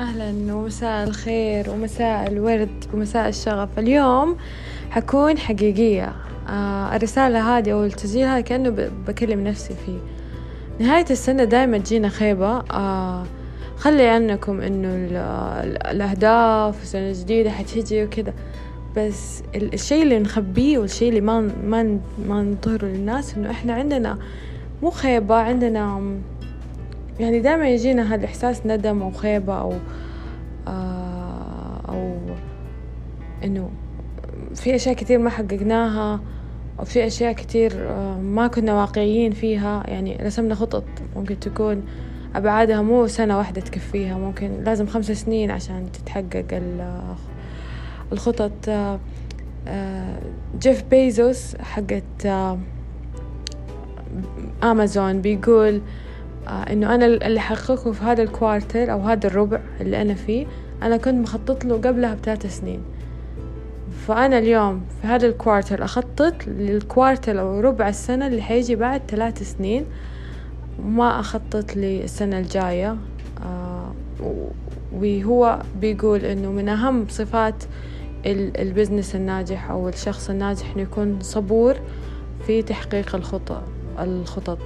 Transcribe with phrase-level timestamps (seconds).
[0.00, 3.78] أهلا ومساء الخير ومساء الورد ومساء الشغف.
[3.78, 4.36] اليوم
[4.90, 6.12] حكون حقيقية.
[6.48, 9.98] آه الرسالة هذه أو التسجيل هذا كأنه بكلم نفسي فيه.
[10.78, 12.58] نهاية السنة دايما تجينا خيبة.
[12.58, 13.24] آه
[13.76, 14.88] خلي عنكم إنه
[15.90, 18.32] الأهداف السنة الجديدة حتجي وكذا.
[18.96, 24.18] بس الشيء اللي نخبيه والشيء اللي ما ما ما نظهره للناس إنه إحنا عندنا
[24.82, 26.00] مو خيبة عندنا
[27.20, 29.72] يعني دائما يجينا هذا الإحساس ندم أو خيبة أو
[30.68, 32.16] آه أو
[33.44, 33.70] إنه
[34.54, 36.20] في أشياء كثير ما حققناها
[36.78, 39.82] أو في أشياء كثير آه ما كنا واقعيين فيها.
[39.86, 40.84] يعني رسمنا خطط
[41.16, 41.82] ممكن تكون
[42.34, 46.62] أبعادها مو سنة واحدة تكفيها ممكن لازم خمس سنين عشان تتحقق
[48.12, 48.68] الخطط.
[48.68, 48.98] آه
[50.60, 52.26] جيف بيزوس حقت
[54.62, 55.80] أمازون بيقول
[56.48, 60.46] آه إنه أنا اللي حققه في هذا ال quarter أو هذا الربع اللي أنا فيه
[60.82, 62.80] أنا كنت مخطط له قبلها بثلاث سنين.
[64.06, 69.02] فأنا اليوم في هذا ال quarter أخطط لل quarter أو ربع السنة اللي حيجي بعد
[69.08, 69.84] ثلاث سنين
[70.84, 72.96] وما أخطط للسنة الجاية.
[73.44, 73.92] آه
[74.92, 77.64] وهو بيقول إنه من أهم صفات
[78.26, 81.76] ال business الناجح أو الشخص الناجح إنه يكون صبور
[82.46, 83.62] في تحقيق الخطط
[83.98, 84.58] الخطط.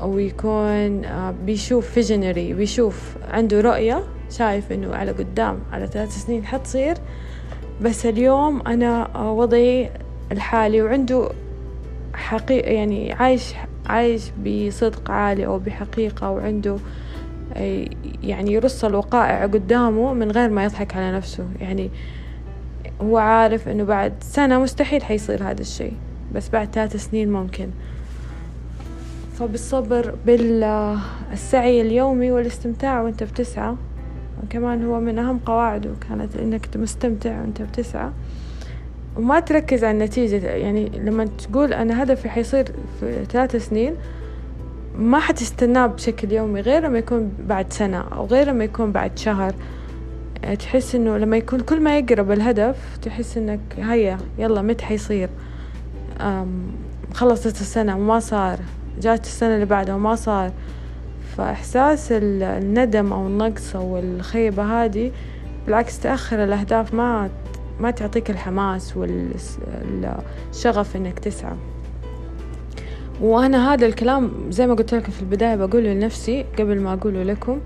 [0.00, 1.02] أو يكون
[1.46, 6.94] بيشوف فيجنري بيشوف عنده رؤية شايف إنه على قدام على ثلاث سنين حتصير.
[7.82, 9.90] بس اليوم أنا وضعي
[10.32, 11.28] الحالي وعنده
[12.14, 13.54] حقيقة يعني عايش
[13.86, 16.76] عايش بصدق عالي أو بحقيقة وعنده
[18.22, 21.44] يعني يرص الوقائع قدامه من غير ما يضحك على نفسه.
[21.60, 21.90] يعني
[23.02, 25.92] هو عارف إنه بعد سنة مستحيل حيصير هذا الشيء
[26.34, 27.68] بس بعد ثلاث سنين ممكن.
[29.38, 33.74] فبالصبر بالسعي اليومي والاستمتاع وانت بتسعى.
[34.50, 38.10] كمان هو من أهم قواعده كانت إنك مستمتع وانت بتسعى.
[39.16, 40.36] وما تركز على النتيجة.
[40.46, 42.64] يعني لما تقول أنا هدفي حيصير
[43.00, 43.94] في ثلاث سنين
[44.98, 49.54] ما حتستناه بشكل يومي غير لما يكون بعد سنة أو غير لما يكون بعد شهر.
[50.58, 55.28] تحس إنه لما يكون كل ما يقرب الهدف تحس إنك هيا يلا متى حيصير؟
[57.14, 58.58] خلصت السنة وما صار.
[59.00, 60.52] جات السنة اللي بعدها وما صار.
[61.36, 65.12] فإحساس الندم أو النقص أو الخيبة هذه
[65.66, 67.30] بالعكس تأخر الأهداف ما
[67.80, 71.56] ما تعطيك الحماس والشغف إنك تسعى.
[73.20, 77.60] وأنا هذا الكلام زي ما قلت لكم في البداية بقوله لنفسي قبل ما أقوله لكم.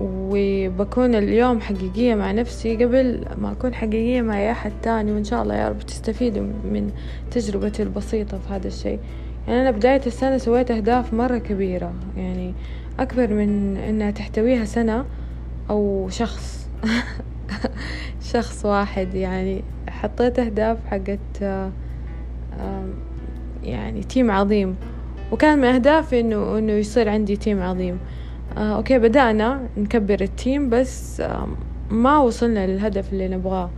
[0.00, 5.12] وبكون اليوم حقيقية مع نفسي قبل ما أكون حقيقية مع أي أحد تاني.
[5.12, 6.90] وإن شاء الله يا رب تستفيدوا من
[7.30, 8.98] تجربتي البسيطة في هذا الشيء.
[9.48, 12.54] يعني أنا بداية السنة سويت أهداف مرة كبيرة يعني
[12.98, 15.04] أكبر من إنها تحتويها سنة
[15.70, 16.68] أو شخص.
[18.32, 21.42] شخص واحد يعني حطيت أهداف حقت
[23.62, 24.76] يعني تيم عظيم.
[25.32, 27.98] وكان من أهدافي إنه إنه يصير عندي team عظيم.
[28.56, 31.22] آه okay بدأنا نكبر ال team بس
[31.90, 33.70] ما وصلنا للهدف اللي نبغاه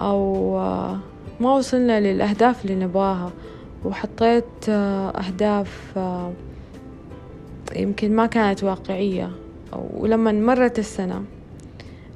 [0.00, 0.98] أو آه
[1.40, 3.32] ما وصلنا للأهداف اللي نبغاها.
[3.84, 5.98] وحطيت أهداف
[7.76, 9.30] يمكن ما كانت واقعية.
[9.94, 11.24] ولما مرت السنة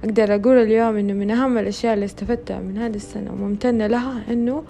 [0.05, 4.63] أقدر أقول اليوم إنه من أهم الأشياء اللي استفدتها من هذه السنة وممتنة لها إنه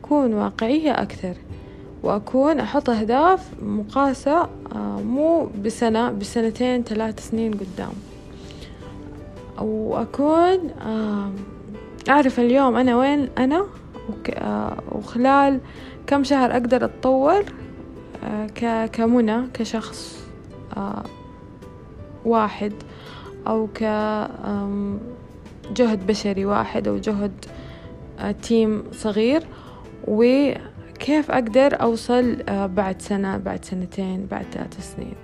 [0.00, 1.34] أكون واقعية أكثر.
[2.02, 4.48] وأكون أحط أهداف مقاسة
[5.06, 7.92] مو بسنة بسنتين ثلاث سنين قدام.
[9.60, 10.58] وأكون
[12.08, 13.66] أعرف اليوم أنا وين أنا
[14.92, 15.60] وخلال
[16.10, 17.44] كم شهر أقدر أتطور؟
[18.92, 20.24] كمنى كشخص
[22.24, 22.72] واحد
[23.46, 24.96] أو كجهد
[26.06, 27.44] بشري واحد أو جهد
[28.42, 29.42] تيم صغير.
[30.08, 35.14] وكيف أقدر أوصل بعد سنة بعد سنتين بعد ثلاث سنين؟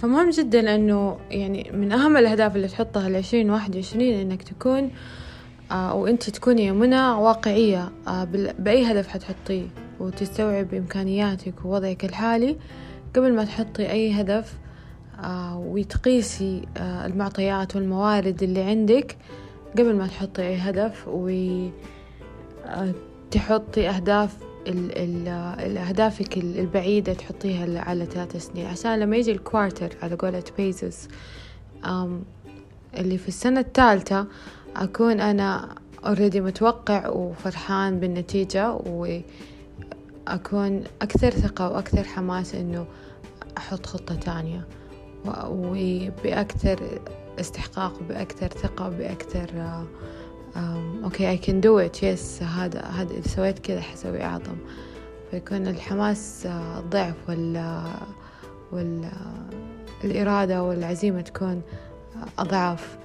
[0.00, 4.90] فمهم جدا أنه يعني من أهم الأهداف اللي تحطها لعشرين واحد وعشرين إنك تكون
[5.72, 7.92] أو أنت تكوني يا منى واقعية
[8.58, 9.66] بأي هدف حتحطيه
[10.00, 12.56] وتستوعب إمكانياتك ووضعك الحالي
[13.16, 14.54] قبل ما تحطي أي هدف
[15.54, 19.16] وتقيسي المعطيات والموارد اللي عندك
[19.78, 21.08] قبل ما تحطي أي هدف
[23.32, 30.42] وتحطي أهداف الأهدافك البعيدة تحطيها على ثلاث سنين عشان لما يجي ال quarter على قولة
[30.58, 31.08] بيزوس
[32.98, 34.26] اللي في السنة الثالثة
[34.76, 35.68] أكون أنا
[36.06, 39.24] already متوقع وفرحان بالنتيجة وأكون
[41.02, 42.86] أكثر ثقة وأكثر حماس إنه
[43.58, 44.66] أحط خطة تانية.
[45.48, 47.00] وبأكثر
[47.40, 49.50] استحقاق بأكثر ثقة بأكثر
[51.04, 54.56] okay I can do it yes هذا هذا إذا سويت كذا حسوي أعظم.
[55.30, 56.48] فيكون الحماس
[56.90, 57.82] ضعف وال
[58.72, 59.08] وال
[60.04, 61.62] الإرادة والعزيمة تكون
[62.38, 62.98] أضعاف.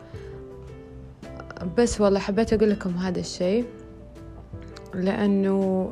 [1.77, 3.65] بس والله حبيت أقول لكم هذا الشيء
[4.93, 5.89] لأنه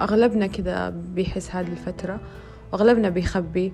[0.00, 2.20] أغلبنا كذا بيحس هذه الفترة
[2.72, 3.72] وأغلبنا بيخبي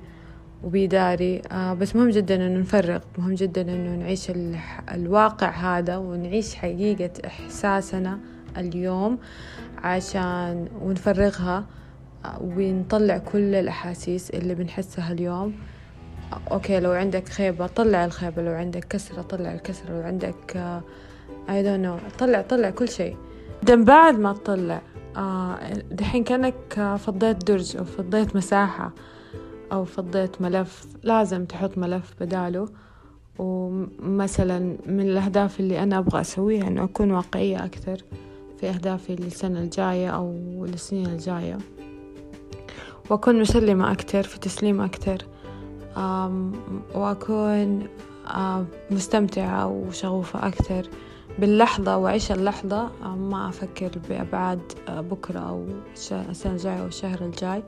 [0.65, 4.33] وبيداري بس مهم جدا إنه نفرغ مهم جدا إنه نعيش
[4.95, 8.19] الواقع هذا ونعيش حقيقة إحساسنا
[8.57, 9.19] اليوم
[9.79, 11.67] عشان ونفرغها
[12.41, 15.55] ونطلع كل الأحاسيس اللي بنحسها اليوم.
[16.51, 20.83] أوكي لو عندك خيبة طلع الخيبة لو عندك كسرة طلع الكسرة لو عندك
[21.49, 23.17] I don't know طلع طلع كل شيء.
[23.63, 24.83] ثم بعد ما تطلع
[25.17, 25.59] آه
[25.91, 28.93] دحين كأنك فضيت درج أو فضيت مساحة
[29.73, 30.87] أو فضيت ملف.
[31.03, 32.69] لازم تحط ملف بداله.
[33.39, 38.03] ومثلا من الأهداف اللي أنا أبغى أسويها إنه أكون واقعية أكثر
[38.61, 40.33] في أهدافي للسنة الجاية أو
[40.67, 41.59] للسنين الجاية.
[43.11, 45.19] وأكون مسلمة أكتر في تسليم أكتر
[46.95, 47.87] وأكون
[48.91, 50.89] مستمتعة وشغوفة أكتر
[51.39, 55.67] باللحظة وأعيش اللحظة ما أفكر بأبعاد بكرة أو
[56.11, 57.63] السنة الجاية أو الشهر الجاي.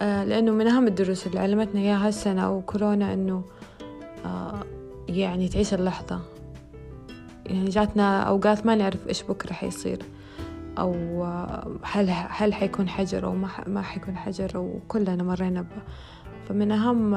[0.00, 3.44] لأنه من أهم الدروس اللي علمتنا إياها هالسنة وكورونا إنه
[5.08, 6.20] يعني تعيش اللحظة.
[7.46, 9.98] يعني جاتنا أوقات ما نعرف إيش بكرة حيصير
[10.78, 11.24] أو
[11.82, 15.82] هل هل حيكون حجر أو ما ما حيكون حجر وكلنا مرينا به
[16.48, 17.14] فمن أهم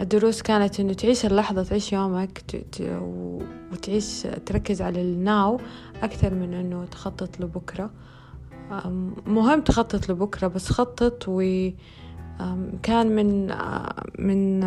[0.00, 2.42] الدروس كانت إنه تعيش اللحظة تعيش يومك
[3.72, 5.60] وتعيش تركز على الناو
[6.02, 7.90] أكثر من إنه تخطط لبكرة.
[9.26, 11.68] مهم تخطط لبكرة بس خطط و
[12.82, 13.54] كان من
[14.18, 14.64] من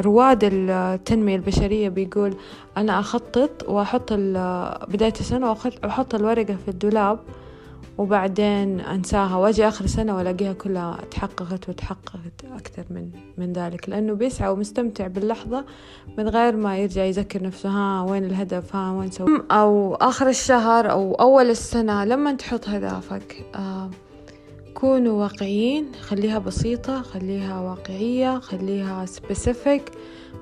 [0.00, 2.36] رواد التنمية البشرية بيقول
[2.76, 7.18] أنا أخطط وأحط بداية السنة وأحط الورقة في الدولاب
[7.98, 14.48] وبعدين أنساها وأجي آخر السنة وألاقيها كلها تحققت وتحققت أكثر من من ذلك لأنه بيسعى
[14.48, 15.64] ومستمتع باللحظة
[16.18, 20.90] من غير ما يرجع يذكر نفسه ها وين الهدف ها وين سوي أو آخر الشهر
[20.90, 23.90] أو أول السنة لما تحط هدفك آه
[24.74, 29.82] كونوا واقعيين خليها بسيطة خليها واقعية خليها specific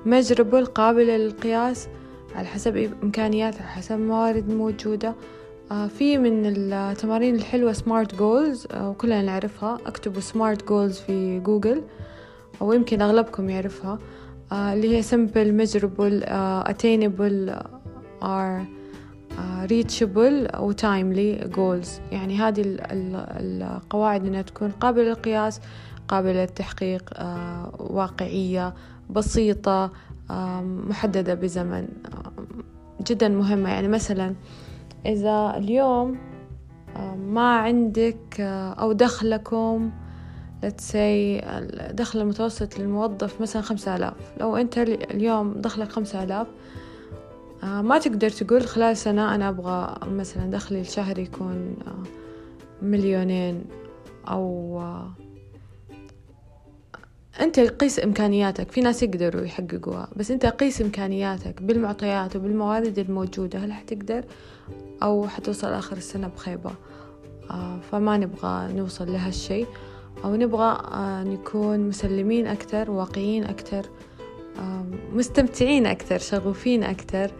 [0.05, 1.87] measurable قابلة للقياس
[2.35, 5.13] على حسب إمكانيات على حسب الموارد الموجودة آه
[5.69, 9.77] في من التمارين الحلوة SMART goals آه وكلنا نعرفها.
[9.85, 11.83] اكتبوا SMART goals في جوجل
[12.61, 13.99] أو يمكن أغلبكم يعرفها
[14.51, 16.25] آه اللي هي simple measurable
[16.71, 17.63] attainable
[18.21, 18.61] or
[19.69, 21.87] reachable و timely goals.
[22.11, 25.61] يعني هذه القواعد إنها تكون قابلة للقياس
[26.07, 27.13] قابلة للتحقيق
[27.79, 28.73] واقعية
[29.09, 29.91] بسيطة
[30.89, 31.87] محددة بزمن
[33.07, 33.69] جدا مهمة.
[33.69, 34.35] يعني مثلا
[35.07, 36.17] إذا اليوم
[37.17, 38.39] ما عندك
[38.79, 39.91] أو دخلكم
[40.65, 40.95] let's say
[41.43, 44.13] الدخل المتوسط للموظف مثلا خمسة آلاف.
[44.39, 46.47] لو أنت اليوم دخلك خمسة آلاف
[47.63, 51.75] ما تقدر تقول خلال سنة أنا أبغى مثلا دخلي الشهري يكون
[52.81, 53.65] مليونين
[54.27, 54.81] أو
[57.41, 58.71] أنت قيس إمكانياتك.
[58.71, 63.59] في ناس يقدروا يحققوها بس أنت قيس إمكانياتك بالمعطيات وبالموارد الموجودة.
[63.59, 64.23] هل حتقدر
[65.03, 66.71] أو حتوصل آخر السنة بخيبة؟
[67.91, 69.65] فما نبغى نوصل لهالشي.
[70.23, 70.77] أو نبغى
[71.33, 73.85] نكون مسلمين أكتر واقعيين أكتر
[75.13, 77.31] مستمتعين أكثر شغوفين أكثر.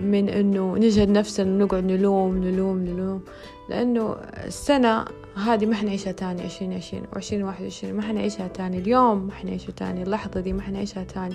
[0.00, 3.24] من إنه نجهد نفسنا ونقعد نلوم نلوم نلوم.
[3.68, 4.16] لأنه
[4.46, 5.04] السنة
[5.36, 8.78] هذه ما حنعيشها تاني عشرين عشرين وعشرين واحد وعشرين ما حنعيشها تاني.
[8.78, 11.34] اليوم ما حنعيشه تاني اللحظة دي ما حنعيشها تاني.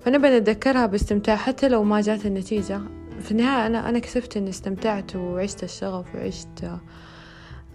[0.00, 2.80] فنبغى نتذكرها باستمتاع حتى لو ما جات النتيجة.
[3.20, 6.78] في النهاية أنا أنا كسبت إني استمتعت وعشت الشغف وعشت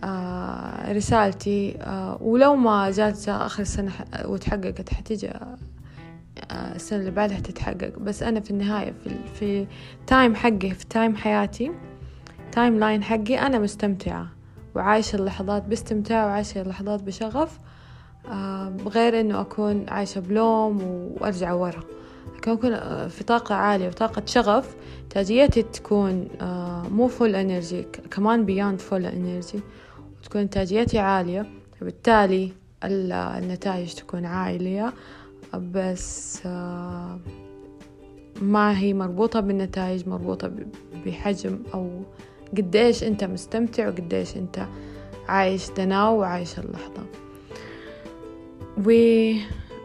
[0.04, 3.92] آه رسالتي آه ولو ما جات آخر السنة
[4.26, 5.34] وتحققت حتيجي
[6.52, 8.00] السنة اللي بعدها تتحقق.
[8.00, 9.68] بس أنا في النهاية في في
[10.08, 11.72] time حقي في time حياتي
[12.52, 14.28] timeline حقي أنا مستمتعة
[14.76, 17.60] وعايشة اللحظات باستمتاع وعايشة اللحظات بشغف
[18.88, 21.84] غير إنه أكون عايشة بلوم وأرجع ورا.
[22.36, 26.28] لكن أكون في طاقة عالية وطاقة شغف إنتاجيتي تكون
[26.92, 29.60] مو full energy كمان beyond full energy
[30.20, 31.46] وتكون إنتاجيتي عالية
[31.80, 32.52] فبالتالي
[32.84, 34.94] النتائج تكون عالية.
[35.58, 36.46] بس
[38.42, 40.52] ما هي مربوطة بالنتائج مربوطة
[41.06, 42.04] بحجم أو
[42.58, 44.68] قديش أنت مستمتع وقديش أنت
[45.28, 47.06] عايش دناو وعايش اللحظة.
[48.88, 48.92] و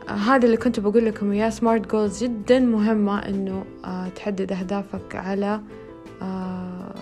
[0.08, 5.60] هذا اللي كنت بقول لكم إياه سمارت جولز جدا مهمة إنه آه تحدد أهدافك على
[6.22, 6.94] آه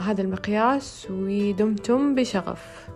[0.00, 2.88] هذا المقياس ودمتم بشغف.